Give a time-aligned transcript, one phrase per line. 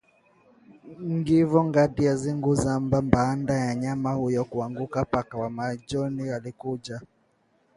[1.25, 2.55] Kifo kati ya siku
[3.01, 5.05] baada ya mnyama huyo kuanguka